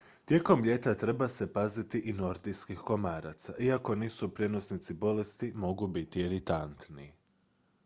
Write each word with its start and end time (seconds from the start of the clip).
tijekom 0.25 0.61
ljeta 0.63 0.93
treba 0.95 1.27
se 1.27 1.53
paziti 1.53 1.99
i 1.99 2.13
nordijskih 2.13 2.79
komaraca 2.79 3.53
iako 3.59 3.95
nisu 3.95 4.33
prijenosnici 4.33 4.93
bolesti 4.93 5.53
mogu 5.55 5.87
biti 5.87 6.19
iritantni 6.21 7.13